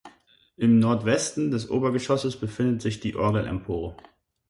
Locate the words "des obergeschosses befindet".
1.51-2.81